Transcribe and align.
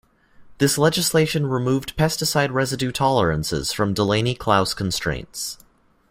This 0.57 0.79
legislation 0.79 1.45
removed 1.45 1.95
pesticide 1.95 2.51
residue 2.51 2.91
tolerances 2.91 3.71
from 3.71 3.93
Delaney 3.93 4.33
Clause 4.33 4.73
constraints. 4.73 5.59